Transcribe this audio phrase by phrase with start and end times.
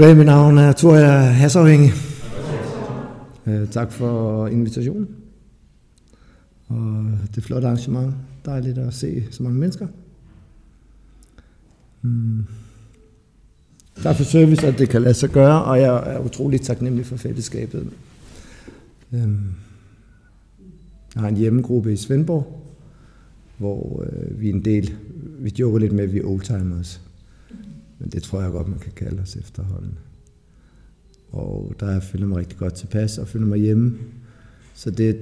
[0.00, 1.90] Goddag, mit navn er Thor, jeg er.
[3.46, 5.08] Uh, tak for invitationen.
[6.68, 8.14] Og det flotte arrangement.
[8.44, 9.86] Dejligt at se så mange mennesker.
[12.02, 12.44] Mm.
[14.02, 17.16] Tak for service, at det kan lade sig gøre, og jeg er utrolig taknemmelig for
[17.16, 17.90] fællesskabet.
[19.12, 19.54] Um,
[21.14, 22.62] jeg har en hjemmegruppe i Svendborg,
[23.58, 24.94] hvor uh, vi er en del,
[25.38, 27.09] vi joker lidt med, at vi er oldtimers.
[28.00, 29.98] Men det tror jeg godt, man kan kalde os efterhånden.
[31.30, 33.98] Og der jeg føler mig rigtig godt tilpas og føler mig hjemme.
[34.74, 35.14] Så det er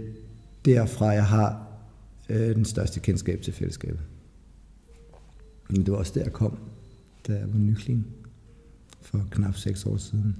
[0.65, 1.67] derfra, jeg har
[2.29, 4.01] øh, den største kendskab til fællesskabet.
[5.71, 6.59] Men det var også der, jeg kom,
[7.29, 8.07] da jeg var nykling
[9.01, 10.37] for knap seks år siden.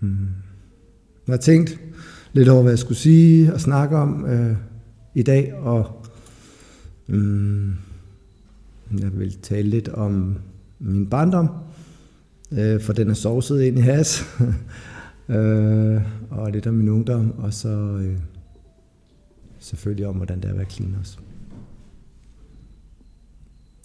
[0.00, 0.28] Hmm.
[1.26, 1.80] Jeg har tænkt
[2.32, 4.56] lidt over, hvad jeg skulle sige og snakke om øh,
[5.14, 6.06] i dag, og
[7.06, 7.74] mm,
[8.98, 10.38] jeg vil tale lidt om
[10.78, 11.48] min barndom,
[12.52, 14.22] øh, for den er sovset ind i has,
[15.28, 18.18] øh, og lidt om min ungdom, og så øh,
[19.58, 21.18] selvfølgelig om, hvordan det er at være clean også.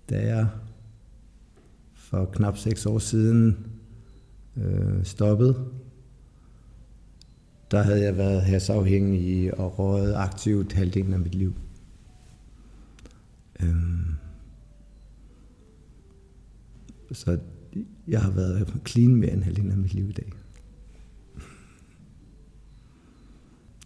[0.09, 0.47] Da jeg
[1.93, 3.57] for knap seks år siden
[4.57, 5.55] øh, stoppede,
[7.71, 11.53] der havde jeg været hasafhængig og røget aktivt halvdelen af mit liv.
[13.59, 14.15] Øhm,
[17.11, 17.37] så
[18.07, 20.31] jeg har været clean mere end halvdelen af mit liv i dag.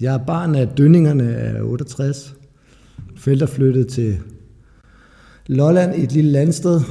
[0.01, 2.35] Jeg er barn af dønningerne af 68.
[3.15, 4.19] Felter flyttede til
[5.47, 6.81] Lolland i et lille landsted.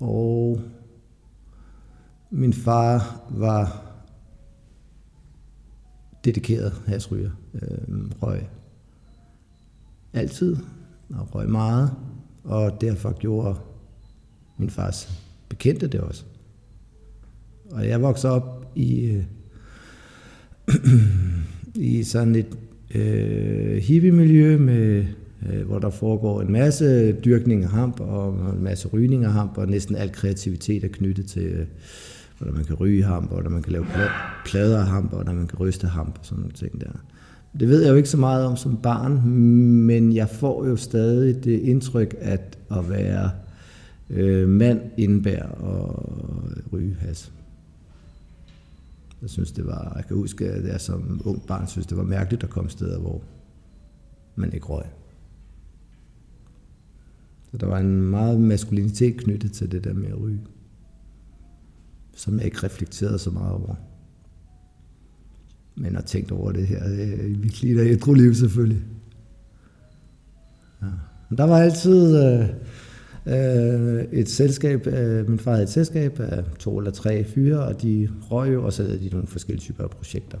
[0.00, 0.60] Og
[2.30, 3.88] min far var
[6.24, 7.30] dedikeret hasryger.
[7.54, 8.48] Øh, røg
[10.12, 10.56] altid
[11.10, 11.90] og røg meget
[12.48, 13.54] og derfor gjorde
[14.58, 15.08] min fars
[15.48, 16.24] bekendte det også.
[17.70, 19.24] Og jeg voksede op i, øh,
[21.90, 22.58] i sådan et
[22.94, 25.04] øh, hippie-miljø, med,
[25.50, 29.58] øh, hvor der foregår en masse dyrkning af hamp og en masse rygning af hamp,
[29.58, 31.66] og næsten al kreativitet er knyttet til, øh,
[32.38, 33.86] hvordan man kan ryge hamp, og hvordan man kan lave
[34.44, 36.90] plader af hamp, og hvordan man kan ryste hamp og sådan nogle ting der.
[37.52, 39.28] Det ved jeg jo ikke så meget om som barn,
[39.86, 43.30] men jeg får jo stadig det indtryk, at at være
[44.10, 46.12] øh, mand indebærer og
[46.72, 47.32] ryge has.
[49.22, 52.02] Jeg synes, det var, jeg kan huske, at jeg som ung barn synes, det var
[52.02, 53.22] mærkeligt at komme steder, hvor
[54.36, 54.84] man ikke røg.
[57.50, 60.40] Så der var en meget maskulinitet knyttet til det der med at ryge,
[62.14, 63.74] som jeg ikke reflekterede så meget over
[65.80, 68.82] men har tænkt over det her øh, i mit liv, et liv selvfølgelig.
[70.82, 70.86] Ja.
[71.28, 72.48] Men der var altid øh,
[73.26, 77.82] øh, et selskab, øh, min far havde et selskab af to eller tre fyre, og
[77.82, 80.38] de røg jo, og så havde de nogle forskellige typer af projekter.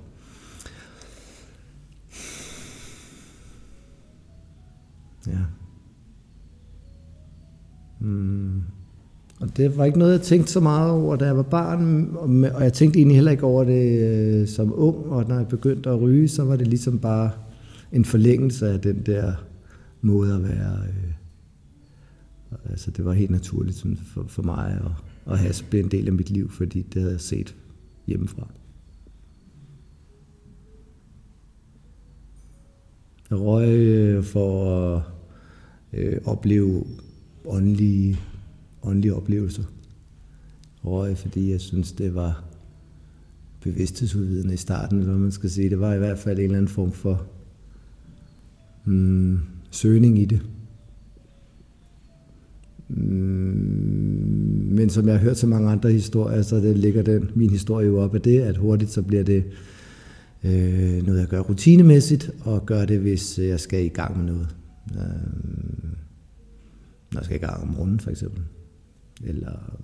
[5.26, 5.38] Ja.
[8.00, 8.62] Mm.
[9.40, 12.10] Og det var ikke noget, jeg tænkte så meget over, da jeg var barn,
[12.54, 15.90] og jeg tænkte egentlig heller ikke over det øh, som ung, og når jeg begyndte
[15.90, 17.30] at ryge, så var det ligesom bare
[17.92, 19.32] en forlængelse af den der
[20.00, 20.78] måde at være.
[20.88, 21.12] Øh,
[22.70, 26.06] altså det var helt naturligt sådan for, for mig at, at have blive en del
[26.06, 27.56] af mit liv, fordi det havde jeg set
[28.06, 28.48] hjemmefra.
[33.30, 35.02] Jeg røg øh, for at
[35.92, 36.84] øh, opleve
[37.44, 38.18] åndelige
[38.82, 39.62] åndelige oplevelser.
[40.84, 42.44] Røg, fordi jeg synes, det var
[43.60, 45.70] bevidsthedsudvidende i starten, eller hvad man skal sige.
[45.70, 47.26] Det var i hvert fald en eller anden form for
[48.84, 49.40] mm,
[49.70, 50.42] søgning i det.
[52.88, 53.04] Mm,
[54.70, 57.86] men som jeg har hørt så mange andre historier, så det ligger den, min historie
[57.86, 59.44] jo op af det, at hurtigt så bliver det
[60.44, 64.56] øh, noget, jeg gør rutinemæssigt, og gør det, hvis jeg skal i gang med noget.
[64.90, 65.00] Øh,
[67.12, 68.42] når jeg skal i gang om morgenen, for eksempel
[69.24, 69.78] eller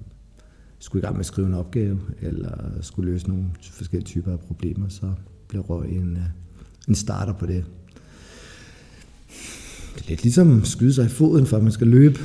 [0.78, 4.40] skulle i gang med at skrive en opgave, eller skulle løse nogle forskellige typer af
[4.40, 5.12] problemer, så
[5.48, 6.22] blev røg en, øh,
[6.88, 7.64] en starter på det.
[9.94, 12.18] Det er lidt ligesom at skyde sig i foden, for at man skal løbe.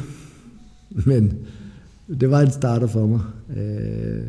[1.06, 1.38] Men
[2.20, 3.22] det var en starter for mig.
[3.58, 4.24] Øh,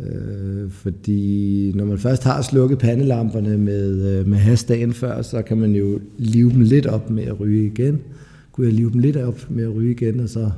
[0.00, 5.42] øh, fordi når man først har slukket pandelamperne med, øh, med has dagen før, så
[5.42, 8.00] kan man jo live dem lidt op med at ryge igen.
[8.52, 10.50] Kunne jeg live dem lidt op med at ryge igen, og så...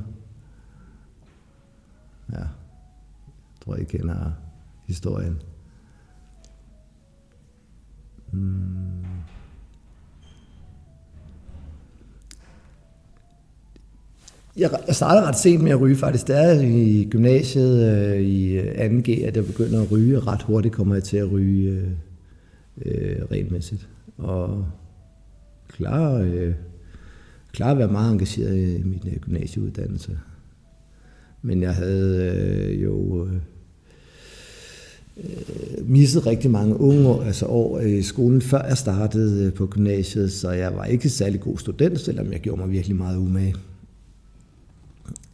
[2.31, 2.47] Ja, jeg
[3.65, 4.31] tror, I kender
[4.87, 5.41] historien.
[8.31, 8.91] Mm.
[14.57, 16.27] Jeg startede ret sent med at ryge faktisk.
[16.27, 20.19] Det er i gymnasiet øh, i øh, 2G, at jeg begynder at ryge.
[20.19, 21.91] Ret hurtigt kommer jeg til at ryge øh,
[22.85, 23.89] øh regelmæssigt.
[24.17, 24.65] Og
[25.67, 26.53] klar, øh,
[27.51, 30.19] klar at være meget engageret i min øh, gymnasieuddannelse.
[31.41, 33.33] Men jeg havde øh, jo øh,
[35.17, 39.53] øh, misset rigtig mange unge år, altså år øh, i skolen, før jeg startede øh,
[39.53, 43.17] på gymnasiet, så jeg var ikke særlig god student, selvom jeg gjorde mig virkelig meget
[43.17, 43.55] umage.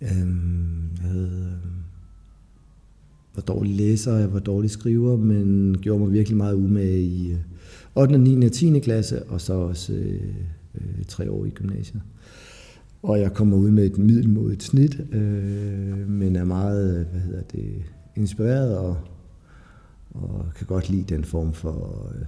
[0.02, 1.78] Øhm, jeg havde, øh,
[3.36, 7.36] var dårlig læser, jeg var dårlig skriver, men gjorde mig virkelig meget umage i
[7.96, 8.46] 8., 9.
[8.46, 8.80] og 10.
[8.80, 10.22] klasse, og så også øh,
[10.76, 12.02] øh, tre år i gymnasiet.
[13.08, 17.84] Og jeg kommer ud med et middelmodigt snit, øh, men er meget hvad hedder det,
[18.16, 18.98] inspireret og,
[20.12, 22.26] og kan godt lide den form for, øh,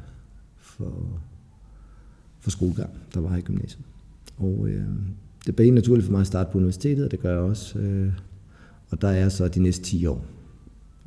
[0.57, 1.21] for,
[2.39, 3.85] for skolegang, der var i gymnasiet.
[4.37, 4.85] Og øh,
[5.45, 7.79] det blev naturligt for mig at starte på universitetet, og det gør jeg også.
[7.79, 8.13] Øh,
[8.89, 10.25] og der er så de næste 10 år.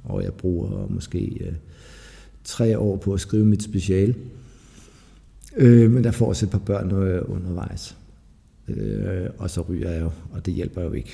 [0.04, 1.54] Og jeg bruger måske øh,
[2.44, 4.14] tre år på at skrive mit special.
[5.56, 7.96] Øh, men der får også et par børn øh, undervejs.
[8.68, 11.12] Øh, og så ryger jeg jo, og det hjælper jo ikke.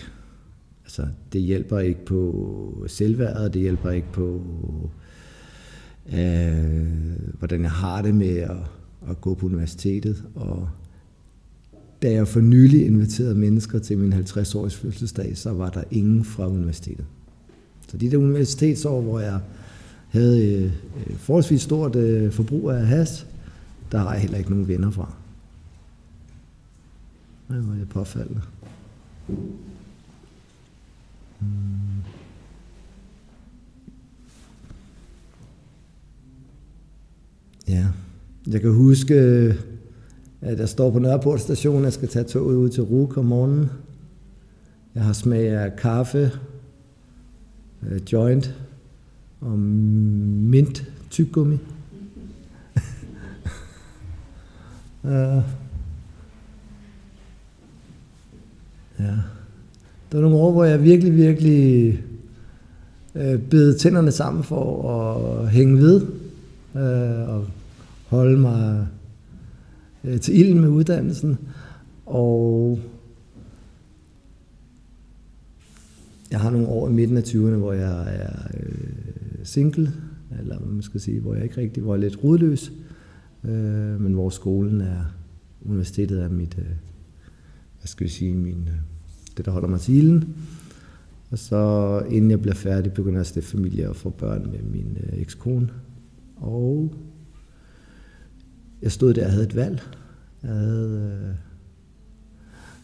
[0.85, 4.43] Altså, det hjælper ikke på selvværdet, det hjælper ikke på,
[6.12, 6.87] øh,
[7.39, 8.56] hvordan jeg har det med at,
[9.11, 10.25] at gå på universitetet.
[10.35, 10.69] Og
[12.03, 16.49] da jeg for nylig inviterede mennesker til min 50-års fødselsdag, så var der ingen fra
[16.49, 17.05] universitetet.
[17.89, 19.41] Så de der universitetsår, hvor jeg
[20.09, 20.73] havde øh,
[21.17, 23.27] forholdsvis stort øh, forbrug af has,
[23.93, 25.15] der har jeg heller ikke nogen venner fra.
[27.49, 28.43] Det var det påfaldende.
[31.39, 32.03] Hmm.
[37.69, 37.87] Ja,
[38.47, 39.15] jeg kan huske,
[40.41, 43.71] at jeg står på Nørreport station, jeg skal tage toget ud til Ruk om morgenen.
[44.95, 46.31] Jeg har smag af kaffe,
[47.83, 48.55] øh, joint
[49.41, 51.59] og mint tyggegummi.
[55.03, 55.11] uh,
[58.99, 59.15] ja.
[60.12, 62.03] Der var nogle år, hvor jeg virkelig, virkelig
[63.15, 66.06] øh, bed tænderne sammen for at hænge ved
[66.77, 67.47] øh, og
[68.06, 68.87] holde mig
[70.05, 71.39] øh, til ilden med uddannelsen.
[72.06, 72.79] Og
[76.31, 79.93] jeg har nogle år i midten af 20'erne, hvor jeg er øh, single,
[80.41, 82.73] eller hvad man skal sige, hvor jeg ikke rigtig var lidt rodløs,
[83.45, 85.15] øh, men hvor skolen er,
[85.65, 86.65] universitetet er mit, øh,
[87.79, 88.75] hvad skal vi sige, min, øh,
[89.37, 90.37] det der holder mig til ilden.
[91.31, 94.62] Og så inden jeg bliver færdig, begynder jeg at stifte familie og få børn med
[94.62, 95.69] min øh, ekskone.
[96.37, 96.95] Og
[98.83, 99.83] jeg stod der og havde et valg.
[100.43, 101.37] Jeg havde, øh, jeg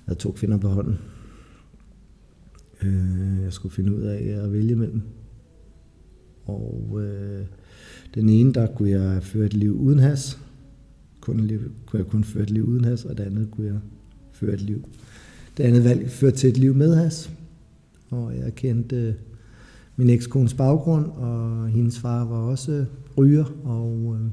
[0.05, 0.99] havde to kvinder på hånden.
[2.83, 5.03] Øh, jeg skulle finde ud af at vælge mellem.
[6.47, 7.47] Og øh,
[8.15, 10.39] den ene, der kunne jeg føre et liv uden has.
[11.21, 13.81] Kun liv, kunne jeg kun føre et liv uden has, og det andet kunne jeg
[14.45, 14.89] føre et liv.
[15.57, 17.31] Det andet valg førte til et liv med has.
[18.11, 19.15] Og jeg kendte øh,
[19.97, 22.85] min ekskones baggrund, og hendes far var også
[23.19, 24.31] ryger, og øh,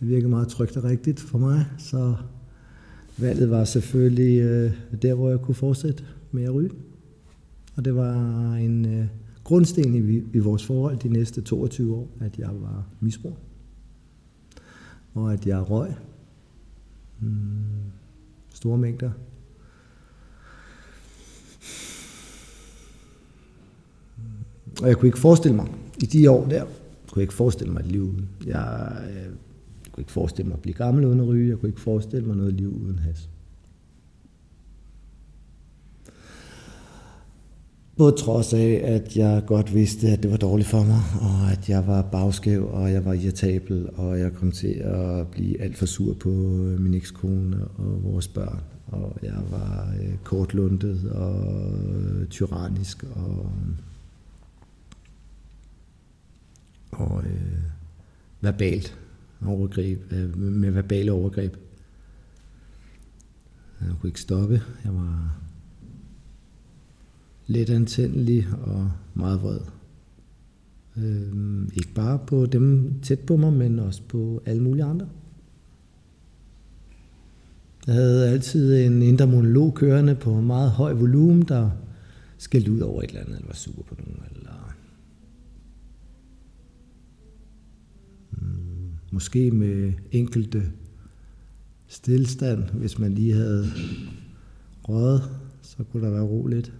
[0.00, 2.14] det virkede meget trygt og rigtigt for mig, så
[3.18, 6.70] valget var selvfølgelig øh, der, hvor jeg kunne fortsætte med at ryge.
[7.76, 9.06] Og det var en øh,
[9.44, 13.36] grundsten i, i vores forhold de næste 22 år, at jeg var misbrug.
[15.14, 15.94] Og at jeg røg
[17.20, 17.28] mm
[18.64, 19.10] store mængder.
[24.82, 25.66] Og jeg kunne ikke forestille mig,
[26.02, 28.28] i de år der, kunne jeg ikke forestille mig et liv uden.
[28.46, 28.92] Jeg,
[29.84, 31.48] jeg kunne ikke forestille mig at blive gammel uden at ryge.
[31.48, 33.28] Jeg kunne ikke forestille mig noget liv uden has.
[37.96, 41.68] På trods af, at jeg godt vidste, at det var dårligt for mig, og at
[41.68, 45.86] jeg var bagskæv, og jeg var irritabel, og jeg kom til at blive alt for
[45.86, 48.60] sur på øh, min ekskone og vores børn.
[48.86, 53.52] Og jeg var øh, kortlundet og øh, tyrannisk og,
[56.90, 57.58] og øh,
[58.40, 58.98] verbalt
[59.46, 61.56] overgreb, øh, med verbale overgreb.
[63.80, 64.62] Jeg kunne ikke stoppe.
[64.84, 65.43] Jeg var
[67.46, 69.60] let antændelig og meget vred.
[70.96, 75.08] Øh, ikke bare på dem tæt på mig, men også på alle mulige andre.
[77.86, 81.70] Jeg havde altid en indre monolog kørende på meget høj volumen, der
[82.38, 84.74] skældte ud over et eller andet, eller var sur på nogen, eller
[88.30, 90.62] mm, måske med enkelte
[91.86, 93.66] stillstand, hvis man lige havde
[94.88, 95.22] røget,
[95.62, 96.72] så kunne der være roligt.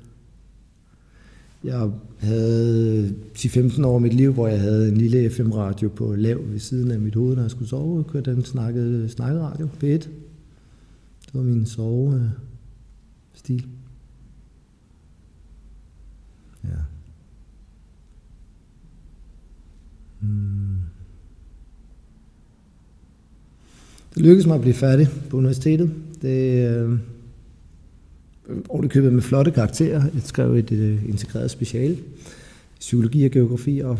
[1.64, 6.50] Jeg havde 10-15 år af mit liv, hvor jeg havde en lille FM-radio på lav
[6.50, 7.96] ved siden af mit hoved, når jeg skulle sove.
[7.96, 9.86] Jeg kørte den snakkede, snakkeradio, P1.
[9.86, 10.10] Det
[11.34, 13.66] var min sovestil.
[16.64, 16.68] Ja.
[20.20, 20.78] Hmm.
[24.14, 25.94] Det lykkedes mig at blive færdig på universitetet.
[26.22, 26.98] Det, øh,
[28.88, 30.02] købet med flotte karakterer.
[30.14, 31.98] Jeg skrev et, et øh, integreret speciale
[32.80, 33.98] psykologi og geografi, og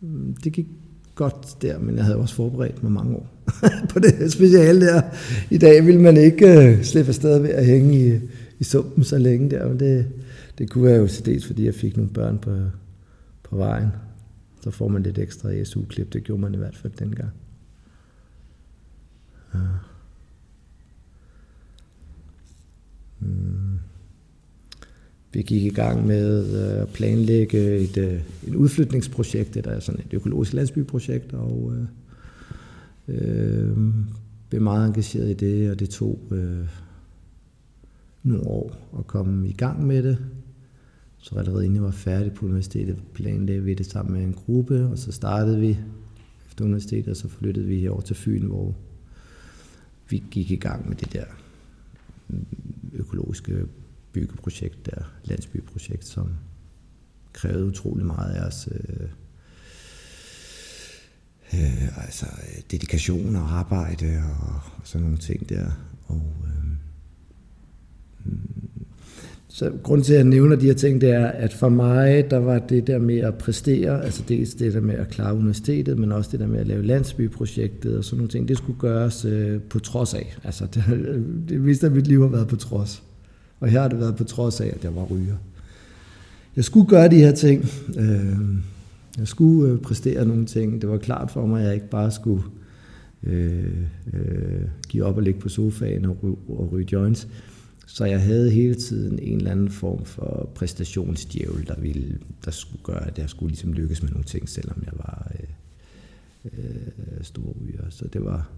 [0.00, 0.66] mm, det gik
[1.14, 3.30] godt der, men jeg havde også forberedt mig mange år
[3.92, 5.02] på det speciale der.
[5.50, 8.20] I dag vil man ikke øh, slippe afsted ved at hænge i,
[8.58, 10.06] i sumpen så længe der, men det,
[10.58, 12.50] det kunne være jo til dels, fordi jeg fik nogle børn på,
[13.42, 13.88] på vejen.
[14.60, 17.30] Så får man lidt ekstra SU-klip, det gjorde man i hvert fald dengang.
[19.54, 19.58] Ja.
[19.58, 19.64] Mm.
[23.20, 23.78] Mm.
[25.32, 30.00] Vi gik i gang med øh, at planlægge et, øh, et udflytningsprojekt, der er sådan
[30.00, 31.86] et økologisk landsbyprojekt, og øh,
[33.08, 33.76] øh,
[34.48, 36.68] blev meget engageret i det, og det tog øh,
[38.22, 40.18] nogle år at komme i gang med det.
[41.18, 44.86] Så allerede inden jeg var færdig på universitetet, planlagde vi det sammen med en gruppe,
[44.86, 45.78] og så startede vi
[46.48, 48.74] efter universitetet, og så flyttede vi over til Fyn, hvor
[50.10, 51.24] vi gik i gang med det der
[52.94, 53.66] økologiske
[54.12, 56.34] byggeprojekt der, landsbyprojekt, som
[57.32, 58.68] krævede utrolig meget af os.
[58.72, 59.08] Øh,
[61.54, 65.70] øh, altså øh, dedikation og arbejde og, og sådan nogle ting der.
[66.06, 66.64] Og, øh,
[68.24, 68.70] mm,
[69.54, 72.38] så grund til, at jeg nævner de her ting, det er, at for mig, der
[72.38, 76.12] var det der med at præstere, altså dels det der med at klare universitetet, men
[76.12, 79.60] også det der med at lave landsbyprojektet og sådan nogle ting, det skulle gøres øh,
[79.60, 80.36] på trods af.
[80.44, 80.84] Altså det,
[81.48, 83.02] det vidste, at mit liv har været på trods.
[83.60, 85.36] Og her har det været på trods af, at jeg var ryger.
[86.56, 87.64] Jeg skulle gøre de her ting.
[87.98, 88.38] Øh,
[89.18, 90.82] jeg skulle øh, præstere nogle ting.
[90.82, 92.42] Det var klart for mig, at jeg ikke bare skulle
[93.22, 93.64] øh,
[94.12, 97.28] øh, give op og ligge på sofaen og, ryge, og ryge joints.
[97.86, 102.82] Så jeg havde hele tiden en eller anden form for præstationsdjævel, der, ville, der skulle
[102.82, 105.48] gøre, at jeg skulle ligesom lykkes med nogle ting, selvom jeg var øh,
[106.44, 107.90] øh, stor ryger.
[107.90, 108.50] Så det var...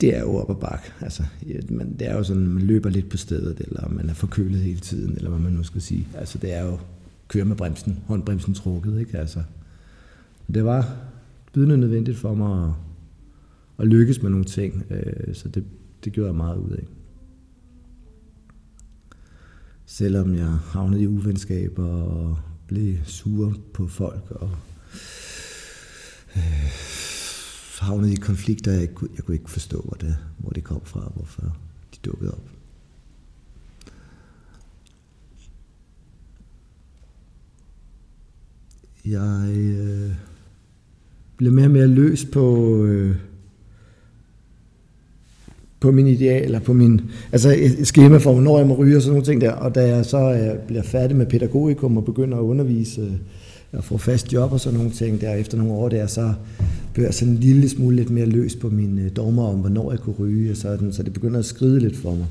[0.00, 0.82] Det er jo op ad bak.
[1.00, 1.22] Altså,
[1.70, 4.80] man, det er jo sådan, man løber lidt på stedet, eller man er forkølet hele
[4.80, 6.08] tiden, eller hvad man nu skal sige.
[6.14, 6.78] Altså, det er jo
[7.28, 9.18] køre med bremsen, håndbremsen trukket, ikke?
[9.18, 9.42] Altså,
[10.54, 10.96] det var
[11.52, 12.72] bydende nødvendigt for mig at
[13.78, 14.84] og lykkes med nogle ting.
[14.90, 15.64] Øh, så det,
[16.04, 16.86] det gjorde jeg meget ud af.
[19.86, 24.50] Selvom jeg havnede i uvenskaber og blev sur på folk og
[26.36, 26.70] øh,
[27.80, 31.12] havnede i konflikter, jeg, kunne, jeg kunne ikke forstå, hvor det, hvor det kom fra,
[31.14, 31.42] hvorfor
[31.94, 32.50] de dukkede op.
[39.04, 40.14] Jeg øh,
[41.36, 43.16] blev mere og mere løs på, øh,
[45.80, 47.00] på min idealer, på min
[47.32, 49.52] altså et skema for, hvornår jeg må ryge og sådan nogle ting der.
[49.52, 53.12] Og da jeg så øh, bliver færdig med pædagogikum og begynder at undervise øh,
[53.72, 56.32] og få fast job og sådan nogle ting der efter nogle år der, så
[56.94, 59.90] blev jeg sådan en lille smule lidt mere løs på mine øh, dogmer om, hvornår
[59.90, 62.26] jeg kunne ryge og sådan, så det begynder at skride lidt for mig.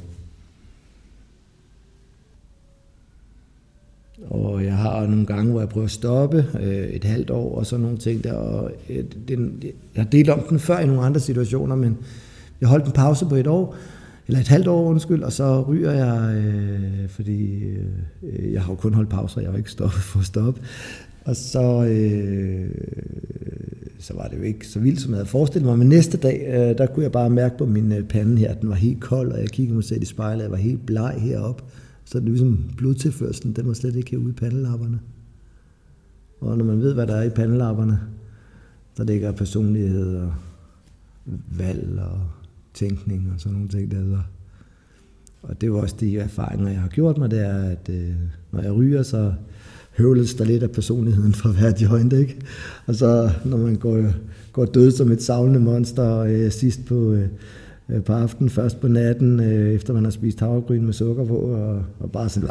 [4.29, 7.65] Og jeg har nogle gange, hvor jeg prøver at stoppe øh, et halvt år og
[7.65, 8.33] sådan nogle ting der.
[8.33, 9.63] Og, øh, den,
[9.95, 11.97] jeg har delt om den før i nogle andre situationer, men
[12.61, 13.75] jeg holdt en pause på et år,
[14.27, 17.63] eller et halvt år, undskyld, og så ryger jeg, øh, fordi
[18.23, 20.61] øh, jeg har jo kun holdt pauser, jeg har ikke stoppet for at stoppe.
[21.25, 22.69] Og så, øh,
[23.99, 25.77] så var det jo ikke så vildt, som jeg havde forestillet mig.
[25.77, 28.69] Men næste dag, øh, der kunne jeg bare mærke på min øh, pande her, den
[28.69, 31.63] var helt kold, og jeg kiggede mig selv i spejlet, jeg var helt bleg heroppe.
[32.05, 34.99] Så det ligesom blodtilførselen, den var slet ikke herude i pandelapperne.
[36.39, 37.99] Og når man ved, hvad der er i pandelapperne,
[38.97, 40.33] der ligger personlighed og
[41.57, 42.19] valg og
[42.77, 44.17] tænkning og sådan nogle ting der.
[45.41, 48.11] Og det var også de erfaringer, jeg har gjort mig, det er, at øh,
[48.51, 49.33] når jeg ryger, så
[49.97, 52.35] høvles der lidt af personligheden fra hver joint, ikke?
[52.85, 54.03] Og så når man går,
[54.51, 57.25] går død som et savlende monster øh, sidst på, øh,
[57.89, 61.35] øh, på aftenen, først på natten, øh, efter man har spist havregryn med sukker på,
[61.37, 62.49] og, og bare sådan,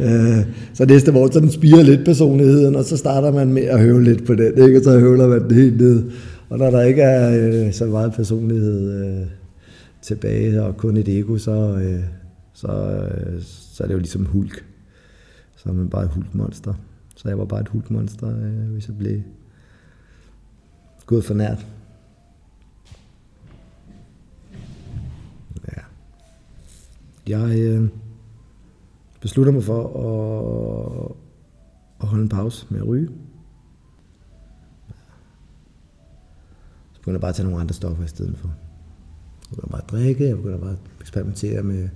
[0.00, 3.80] øh, så næste morgen, så den spiger lidt personligheden, og så starter man med at
[3.80, 4.78] høvle lidt på den, ikke?
[4.78, 6.02] og så høvler man det helt ned.
[6.54, 9.26] Og når der ikke er øh, så meget personlighed øh,
[10.02, 12.04] tilbage, og kun et ego, så, øh,
[12.52, 14.64] så, øh, så er det jo ligesom hulk.
[15.56, 16.74] Så er man bare et hulkmonster.
[17.16, 19.20] Så jeg var bare et hulkmonster, øh, hvis jeg blev
[21.06, 21.66] gået for nært.
[25.68, 25.82] Ja.
[27.26, 27.88] Jeg øh,
[29.20, 31.16] beslutter mig for at,
[32.00, 33.08] at holde en pause med at ryge.
[37.04, 38.48] Begynder bare at tage nogle andre stoffer i stedet for.
[38.48, 41.88] Jeg begynder bare at drikke, jeg begynder bare at eksperimentere med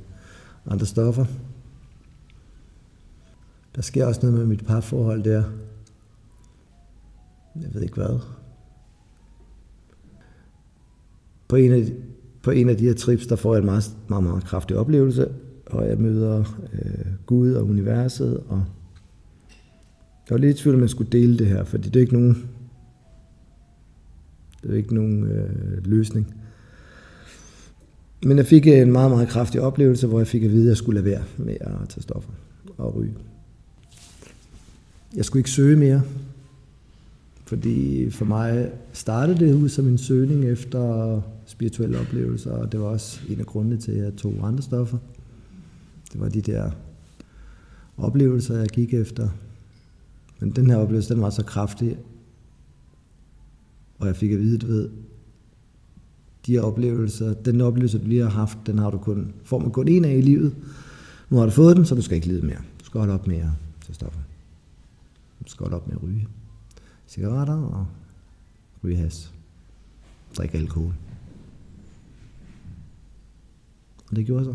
[0.66, 1.24] andre stoffer.
[3.76, 5.42] Der sker også noget med mit parforhold der.
[7.56, 8.18] Jeg ved ikke hvad.
[11.48, 11.96] På en af de,
[12.42, 15.28] på en af de her trips, der får jeg en meget, meget, meget kraftig oplevelse,
[15.66, 18.64] og jeg møder øh, Gud og universet, og
[20.28, 22.12] jeg var lidt i tvivl, om jeg skulle dele det her, fordi det er ikke
[22.12, 22.48] nogen,
[24.62, 26.34] det er ikke nogen øh, løsning.
[28.22, 30.68] Men jeg fik øh, en meget, meget kraftig oplevelse, hvor jeg fik at vide, at
[30.68, 32.30] jeg skulle lade være med at tage stoffer
[32.78, 33.14] og ryge.
[35.16, 36.02] Jeg skulle ikke søge mere,
[37.44, 42.86] fordi for mig startede det ud som en søgning efter spirituelle oplevelser, og det var
[42.86, 44.98] også en af grundene til, at jeg tog andre stoffer.
[46.12, 46.70] Det var de der
[47.96, 49.28] oplevelser, jeg gik efter.
[50.40, 51.96] Men den her oplevelse, den var så kraftig,
[53.98, 54.90] og jeg fik at vide, du ved,
[56.46, 59.70] de her oplevelser, den oplevelse, du lige har haft, den har du kun, får man
[59.70, 60.56] kun en af i livet.
[61.30, 62.60] Nu har du fået den, så du skal ikke lide mere.
[62.80, 63.50] Du skal holde op med at
[63.80, 64.20] tage stoffer.
[65.44, 66.28] Du skal holde op med at ryge
[67.08, 67.86] cigaretter og
[68.84, 69.32] ryge has.
[70.36, 70.94] Drikke alkohol.
[74.10, 74.54] Og det gjorde så.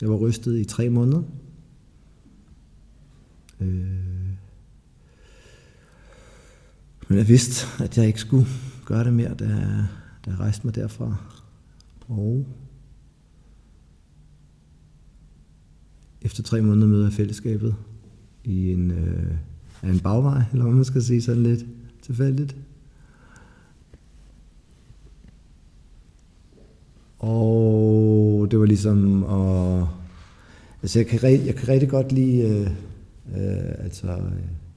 [0.00, 1.22] Jeg var rystet i tre måneder.
[3.60, 4.17] Øh.
[7.08, 8.46] Men jeg vidste, at jeg ikke skulle
[8.84, 9.44] gøre det mere, da,
[10.24, 11.16] da jeg rejste mig derfra.
[12.08, 12.46] Og
[16.22, 17.74] efter tre måneder møder jeg fællesskabet
[18.44, 19.34] i en, øh,
[19.82, 21.66] en bagvej, eller hvad man skal sige sådan lidt
[22.02, 22.56] tilfældigt.
[27.18, 29.86] Og det var ligesom at...
[30.82, 32.42] Altså jeg kan, jeg kan rigtig godt lide...
[32.42, 32.70] Øh,
[33.36, 34.06] øh, altså...
[34.08, 34.67] Øh,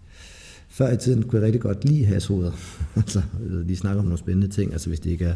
[0.71, 2.51] før i tiden kunne jeg rigtig godt lide hashoveder.
[2.95, 3.21] altså,
[3.67, 5.35] de snakker om nogle spændende ting, altså hvis det ikke er...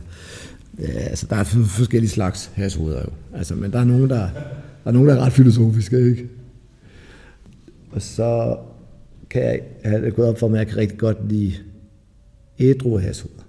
[0.79, 3.37] Ja, altså, der er forskellige slags hashoveder jo.
[3.37, 4.29] Altså, men der er nogen, der, der
[4.85, 6.29] er nogen, der er ret filosofiske, ikke?
[7.91, 8.57] Og så
[9.29, 11.53] kan jeg jeg det gået op for mig, at jeg kan rigtig godt lide
[12.59, 13.43] ædru hashoveder.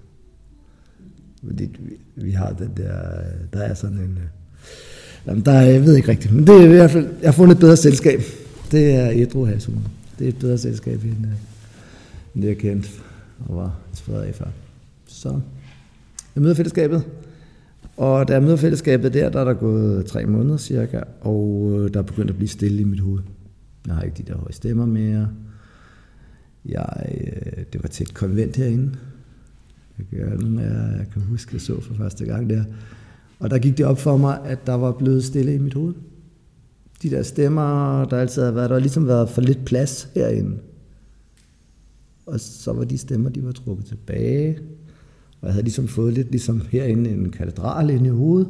[1.46, 2.98] Fordi vi, vi har den der,
[3.52, 4.18] der er sådan en...
[4.22, 4.28] Øh,
[5.26, 7.32] jamen, der er, jeg ved ikke rigtigt, men det er i hvert fald, jeg har
[7.32, 8.20] fundet et bedre selskab.
[8.70, 9.88] Det er ædru hashoveder.
[10.18, 11.26] Det er et bedre selskab, end, end
[12.42, 12.88] det jeg kendte
[13.48, 14.46] og var inspireret af før.
[15.06, 15.40] Så
[16.34, 17.04] jeg møder fællesskabet,
[17.96, 21.94] og da jeg møder fællesskabet der, der er der gået tre måneder cirka, og øh,
[21.94, 23.22] der er begyndt at blive stille i mit hoved.
[23.86, 25.28] Jeg har ikke de der høje stemmer mere.
[26.64, 28.92] Jeg, øh, det var til et konvent herinde.
[29.98, 32.64] Jeg kan, jeg kan huske, at jeg så for første gang der.
[33.40, 35.94] Og der gik det op for mig, at der var blevet stille i mit hoved.
[37.02, 40.56] De der stemmer, der altid har været, der har ligesom været for lidt plads herinde.
[42.26, 44.58] Og så var de stemmer, de var trukket tilbage.
[45.40, 48.48] Og jeg havde ligesom fået lidt ligesom herinde en katedral inde i hovedet,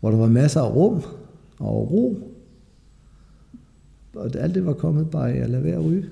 [0.00, 1.02] hvor der var masser af rum
[1.58, 2.30] og ro.
[4.14, 6.04] Og alt det var kommet bare af at lade være at ryge.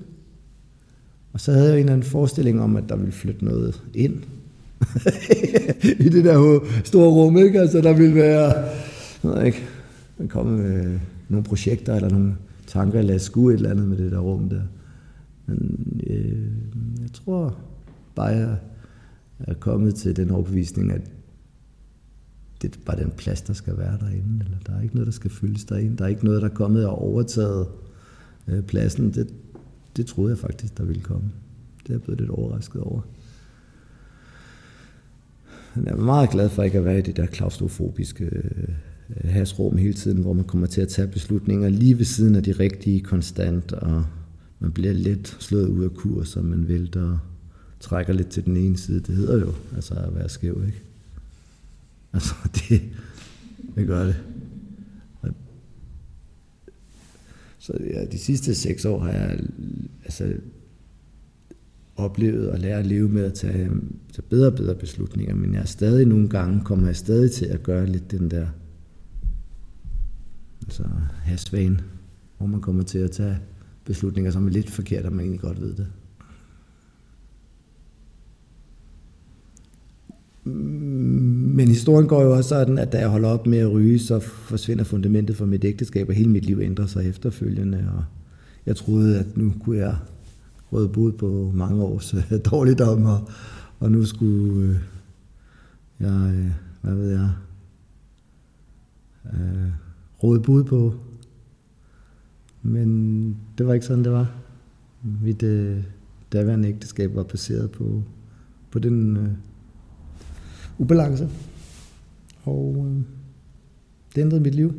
[1.33, 4.23] Og så havde jeg en eller anden forestilling om, at der ville flytte noget ind
[6.05, 7.59] i det der store rum, ikke?
[7.59, 8.65] Altså, der ville være,
[9.23, 9.63] jeg ikke,
[10.17, 12.35] der komme med nogle projekter eller nogle
[12.67, 14.61] tanker, eller skue et eller andet med det der rum der.
[15.45, 17.57] Men øh, jeg tror
[18.15, 18.57] bare, jeg
[19.39, 21.11] er kommet til den overbevisning, at
[22.61, 25.13] det er bare den plads, der skal være derinde, eller der er ikke noget, der
[25.13, 25.97] skal fyldes derinde.
[25.97, 27.67] Der er ikke noget, der er kommet og overtaget
[28.47, 29.13] øh, pladsen.
[29.13, 29.33] Det,
[29.97, 31.31] det troede jeg faktisk, der ville komme.
[31.83, 33.01] Det er jeg blevet lidt overrasket over.
[35.75, 38.67] Men jeg er meget glad for ikke at være i det der klaustrofobiske øh,
[39.23, 42.51] hasrum hele tiden, hvor man kommer til at tage beslutninger lige ved siden af de
[42.51, 44.05] rigtige konstant, og
[44.63, 47.19] man bliver lidt slået ud af kurs, og man vælter og
[47.79, 48.99] trækker lidt til den ene side.
[48.99, 50.81] Det hedder jo altså at være skæv, ikke?
[52.13, 52.81] Altså, det,
[53.75, 54.15] det gør det.
[57.59, 59.39] Så ja, de sidste seks år har jeg
[60.03, 60.33] altså,
[61.95, 63.69] oplevet at lære at leve med at tage,
[64.13, 67.45] tage bedre og bedre beslutninger, men jeg er stadig nogle gange, kommer jeg stadig til
[67.45, 68.47] at gøre lidt den der
[70.61, 70.83] altså
[71.23, 71.79] hasvane,
[72.37, 73.39] hvor man kommer til at tage
[73.85, 75.87] beslutninger, som er lidt forkerte, og man egentlig godt ved det.
[80.45, 84.19] Men historien går jo også sådan, at da jeg holder op med at ryge, så
[84.19, 87.91] forsvinder fundamentet for mit ægteskab, og hele mit liv ændrer sig efterfølgende.
[87.97, 88.03] Og
[88.65, 89.95] jeg troede, at nu kunne jeg
[90.73, 93.29] råde bud på mange års øh, dårligdom, og,
[93.79, 94.75] og nu skulle øh,
[95.99, 97.29] jeg, øh, hvad ved jeg,
[99.33, 99.71] øh,
[100.23, 100.93] råde bud på.
[102.63, 104.35] Men det var ikke sådan, det var.
[105.21, 105.83] Mit øh,
[106.33, 108.03] daværende ægteskab var baseret på,
[108.71, 109.29] på den øh,
[110.77, 111.29] ubalance.
[112.43, 113.01] Og øh,
[114.15, 114.73] det ændrede mit liv.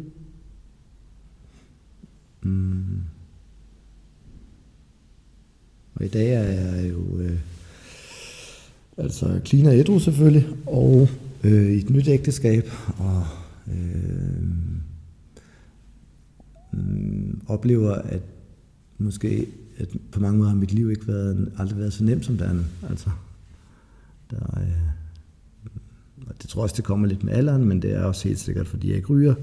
[2.42, 3.02] Mm.
[5.94, 7.38] Og i dag er jeg jo øh,
[8.96, 11.08] altså clean og ædru selvfølgelig, og
[11.44, 12.64] øh, i et nyt ægteskab,
[12.98, 13.24] og
[13.68, 14.42] øh,
[16.76, 18.22] øh, oplever, at
[18.98, 19.46] måske
[19.78, 22.44] at på mange måder har mit liv ikke været, aldrig været så nemt som det
[22.44, 22.66] andet.
[22.90, 23.10] Altså,
[24.30, 24.68] der, øh,
[26.26, 28.38] og det tror jeg også, det kommer lidt med alderen, men det er også helt
[28.38, 29.34] sikkert, fordi jeg ikke ryger,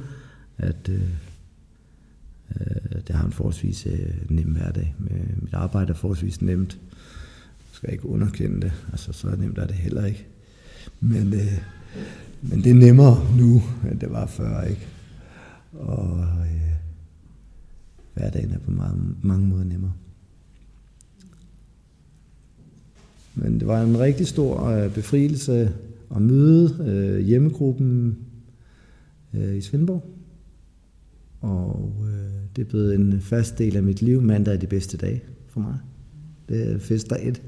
[0.58, 1.02] at øh,
[2.60, 4.96] øh, det har en forholdsvis øh, nem hverdag.
[4.98, 6.80] Med, mit arbejde er forholdsvis nemt.
[7.60, 8.72] Jeg skal ikke underkende det.
[8.92, 10.28] Altså, så nemt er det heller ikke.
[11.00, 11.62] Men, øh,
[12.42, 14.88] men det er nemmere nu, end det var før, ikke?
[15.74, 16.51] Og øh,
[18.22, 19.94] hverdagen er på mange, mange måder nemmere.
[23.36, 25.74] Men det var en rigtig stor øh, befrielse
[26.16, 28.18] at møde øh, hjemmegruppen
[29.34, 30.04] øh, i Svendborg.
[31.42, 34.22] Og øh, det er blevet en fast del af mit liv.
[34.22, 35.78] Mandag er de bedste dage for mig.
[36.50, 37.42] Det er fester et,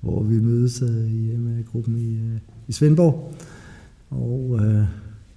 [0.00, 3.34] hvor vi mødes øh, i hjemmegruppen i, øh, i Svendborg.
[4.10, 4.84] Og øh,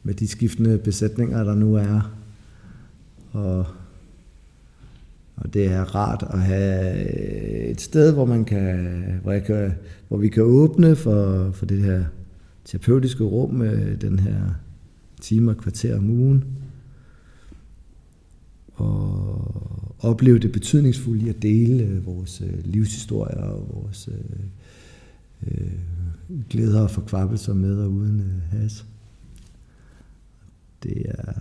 [0.03, 2.15] med de skiftende besætninger, der nu er.
[3.31, 3.65] Og,
[5.35, 9.73] og det er rart at have øh, et sted, hvor man kan, hvor, jeg kan,
[10.07, 12.03] hvor vi kan åbne for, for det her
[12.65, 14.41] terapeutiske rum med den her
[15.21, 16.43] time og kvarter om ugen.
[18.73, 24.09] Og opleve det betydningsfulde i at dele øh, vores livshistorier og vores
[25.47, 25.71] øh,
[26.49, 28.85] glæder og forkvabelser med og uden øh, has.
[30.83, 31.33] Det er...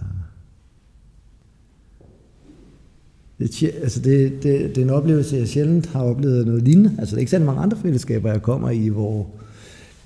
[3.45, 6.97] Det, altså det, det, det er en oplevelse, jeg sjældent har oplevet noget lignende.
[6.99, 9.31] Altså det er ikke særlig mange andre fællesskaber, jeg kommer i, hvor,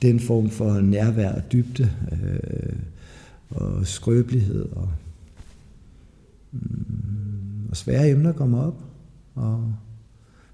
[0.02, 2.78] den form for nærvær og dybde øh,
[3.50, 4.88] og skrøbelighed og,
[6.52, 8.84] mm, og svære emner kommer op,
[9.34, 9.74] og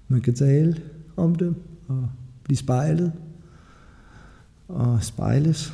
[0.07, 0.81] man kan tale
[1.17, 1.55] om dem
[1.87, 2.09] og
[2.43, 3.11] blive spejlet
[4.67, 5.73] og spejles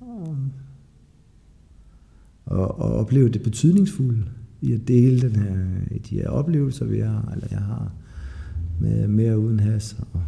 [0.00, 0.36] og,
[2.46, 4.24] og, og opleve det betydningsfulde
[4.60, 5.56] i at dele den her,
[6.10, 7.92] de her oplevelser, vi har, eller jeg har
[8.80, 10.20] med mere uden has og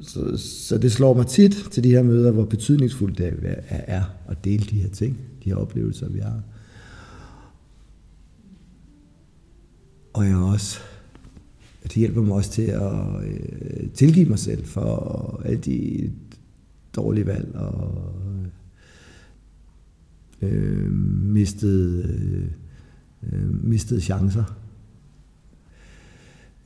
[0.00, 4.44] Så, så det slår mig tit til de her møder, hvor betydningsfuldt det er at
[4.44, 6.42] dele de her ting, de her oplevelser, vi har.
[10.12, 10.78] Og jeg også,
[11.82, 12.92] det hjælper mig også til at
[13.24, 16.10] øh, tilgive mig selv for alle de
[16.96, 18.46] dårlige valg og øh,
[20.42, 22.02] mistede,
[23.22, 24.58] øh, mistede øh, øh, chancer.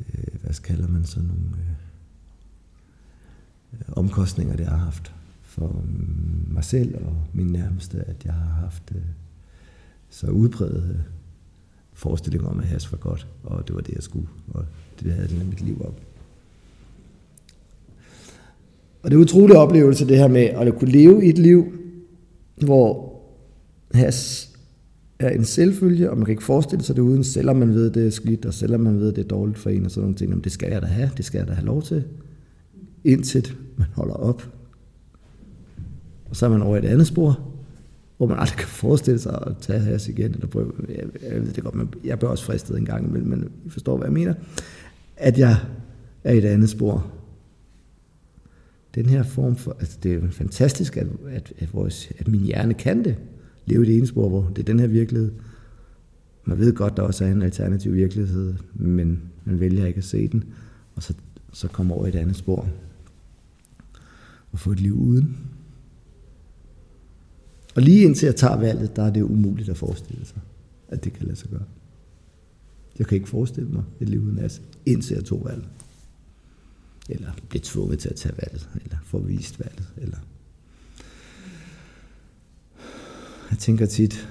[0.01, 1.57] Øh, hvad kalder man så nogle...
[1.59, 1.77] Øh,
[3.73, 5.85] øh, omkostninger, det har haft for
[6.51, 9.03] mig selv og min nærmeste, at jeg har haft øh,
[10.09, 10.97] så udbredt øh,
[11.93, 14.65] forestilling om, at has var godt, og det var det, jeg skulle, og
[15.01, 16.01] det havde det mit liv op.
[19.03, 21.73] Og det er utrolig oplevelse, det her med at kunne leve i et liv,
[22.57, 23.16] hvor
[23.95, 24.51] has
[25.19, 28.07] er en selvfølge, og man kan ikke forestille sig det uden, selvom man ved, det
[28.07, 30.31] er skidt, og selvom man ved, det er dårligt for en, og sådan nogle ting.
[30.31, 32.05] Jamen, det skal jeg da have, det skal jeg da have lov til
[33.07, 34.53] indtil man holder op.
[36.31, 37.41] Og så er man over et andet spor,
[38.17, 41.53] hvor man aldrig kan forestille sig at tage has igen, eller prøve, jeg, jeg ved
[41.53, 44.13] det godt, men jeg bliver også fristet en gang imellem, men I forstår, hvad jeg
[44.13, 44.35] mener,
[45.17, 45.57] at jeg
[46.25, 47.13] er i et andet spor.
[48.95, 52.75] Den her form for, altså det er fantastisk, at, at, at, vores, at min hjerne
[52.75, 53.17] kan det,
[53.67, 55.33] leve i det ene spor, hvor det er den her virkelighed.
[56.45, 60.29] Man ved godt, der også er en alternativ virkelighed, men man vælger ikke at se
[60.29, 60.45] den,
[60.95, 61.15] og så,
[61.53, 62.69] så kommer over i et andet spor
[64.53, 65.37] og få et liv uden.
[67.75, 70.41] Og lige indtil jeg tager valget, der er det umuligt at forestille sig.
[70.89, 71.65] at det kan lade sig gøre.
[72.99, 75.69] Jeg kan ikke forestille mig et liv uden as, indtil jeg tog valget.
[77.09, 80.19] Eller blev tvunget til at tage valget, eller få vist valget, eller...
[83.51, 84.29] Jeg tænker tit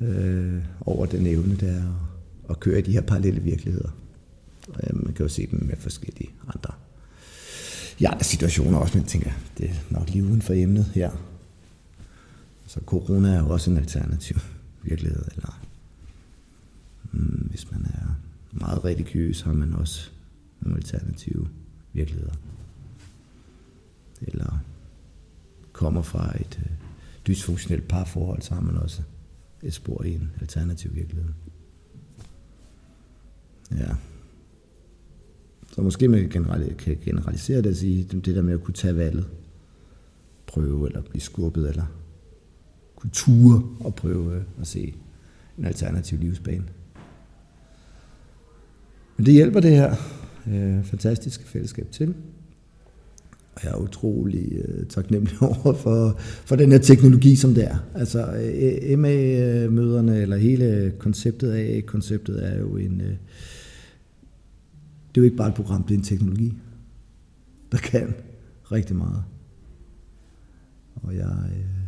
[0.00, 3.90] øh, over den evne, der er at, at køre i de her parallelle virkeligheder.
[4.68, 6.74] Og ja, man kan jo se dem med forskellige andre
[7.98, 11.10] i andre situationer også, men jeg tænker, det er nok lige uden for emnet her.
[12.66, 14.36] Så corona er jo også en alternativ
[14.82, 15.60] virkelighed, eller
[17.12, 18.14] mm, hvis man er
[18.52, 20.10] meget religiøs, har man også
[20.60, 21.48] nogle alternative
[21.92, 22.34] virkeligheder.
[24.22, 24.58] Eller
[25.72, 26.81] kommer fra et øh,
[27.26, 29.02] dysfunktionelt parforhold, så har man også
[29.62, 31.32] et spor i en alternativ virkelighed.
[33.70, 33.94] Ja.
[35.72, 36.28] Så måske man
[36.78, 39.28] kan generalisere det og sige, det der med at kunne tage valget,
[40.46, 41.86] prøve eller blive skubbet, eller
[42.96, 44.94] kunne ture og prøve at se
[45.58, 46.64] en alternativ livsbane.
[49.16, 49.96] Men det hjælper det her
[50.46, 52.14] øh, fantastiske fællesskab til.
[53.54, 57.76] Og jeg er utrolig øh, taknemmelig over for, for den her teknologi, som det er.
[57.94, 63.00] Altså øh, MA-møderne, eller hele konceptet af konceptet er jo en...
[63.00, 63.16] Øh,
[65.14, 66.54] det er jo ikke bare et program, det er en teknologi,
[67.72, 68.14] der kan
[68.72, 69.24] rigtig meget.
[70.94, 71.82] Og jeg øh,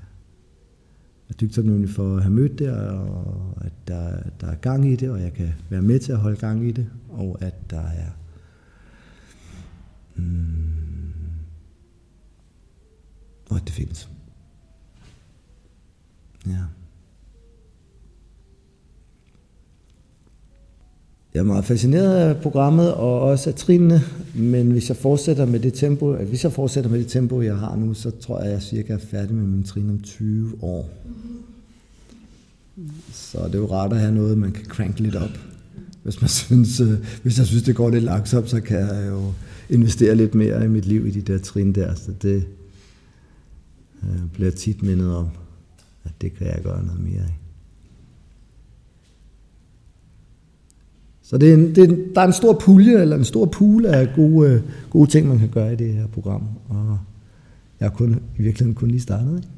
[1.29, 4.97] er dybt taknemmelig for at have mødt det, og at der, der er gang i
[4.97, 7.81] det, og jeg kan være med til at holde gang i det, og at der
[7.81, 8.11] er
[10.15, 10.94] mm,
[13.55, 14.09] og at det findes.
[16.47, 16.53] Ja.
[21.35, 24.01] Jeg er meget fascineret af programmet og også af trinene,
[24.35, 27.57] men hvis jeg fortsætter med det tempo, øh, hvis jeg fortsætter med det tempo, jeg
[27.57, 30.53] har nu, så tror jeg, at jeg cirka er færdig med min trin om 20
[30.63, 30.91] år.
[33.13, 35.39] Så det er jo rart at have noget, man kan crank lidt op.
[36.03, 39.33] Hvis, man synes, øh, hvis jeg synes, det går lidt langsomt, så kan jeg jo
[39.71, 41.95] investere lidt mere i mit liv i de der trin der.
[41.95, 42.45] Så det
[44.11, 45.29] øh, bliver tit mindet om,
[46.05, 47.39] at det kan jeg gøre noget mere af.
[51.23, 53.87] Så det er en, det er, der er en stor pulje, eller en stor pool
[53.87, 56.49] af gode, øh, gode ting, man kan gøre i det her program.
[56.69, 56.99] Og
[57.81, 59.37] jeg har kun, i virkeligheden kun lige startet.
[59.37, 59.49] Ikke?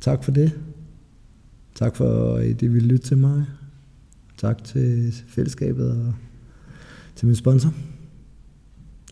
[0.00, 0.60] Tak for det.
[1.74, 3.44] Tak for, øh, at I ville lytte til mig.
[4.38, 6.14] Tak til fællesskabet og
[7.16, 7.74] til min sponsor.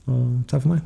[0.06, 0.80] Og tak for mig.